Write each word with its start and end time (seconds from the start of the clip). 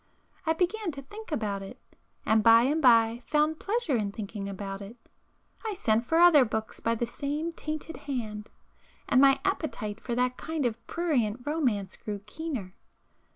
I 0.47 0.53
began 0.53 0.89
to 0.93 1.03
think 1.03 1.31
about 1.31 1.61
it,—and 1.61 2.41
by 2.41 2.63
and 2.63 2.81
by 2.81 3.21
found 3.23 3.59
pleasure 3.59 3.95
in 3.95 4.11
thinking 4.11 4.49
about 4.49 4.81
it. 4.81 4.95
[p 4.97 5.05
406] 5.59 5.65
I 5.69 5.73
sent 5.75 6.05
for 6.05 6.17
other 6.17 6.43
books 6.43 6.79
by 6.79 6.95
the 6.95 7.05
same 7.05 7.53
tainted 7.53 7.97
hand, 7.97 8.49
and 9.07 9.21
my 9.21 9.39
appetite 9.45 10.01
for 10.01 10.15
that 10.15 10.37
kind 10.37 10.65
of 10.65 10.83
prurient 10.87 11.43
romance 11.45 11.97
grew 11.97 12.17
keener. 12.25 12.73